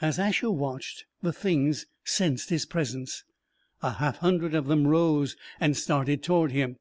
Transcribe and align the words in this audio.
As 0.00 0.18
Asher 0.18 0.50
watched, 0.50 1.04
the 1.20 1.30
Things 1.30 1.84
sensed 2.02 2.48
his 2.48 2.64
presence. 2.64 3.24
A 3.82 3.90
half 3.92 4.16
hundred 4.16 4.54
of 4.54 4.66
them 4.66 4.86
rose 4.86 5.36
and 5.60 5.76
started 5.76 6.22
toward 6.22 6.52
him. 6.52 6.78